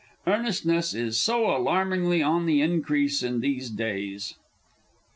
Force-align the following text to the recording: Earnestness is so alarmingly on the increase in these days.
Earnestness 0.25 0.95
is 0.95 1.21
so 1.21 1.55
alarmingly 1.55 2.23
on 2.23 2.47
the 2.47 2.59
increase 2.59 3.21
in 3.21 3.39
these 3.39 3.69
days. 3.69 4.33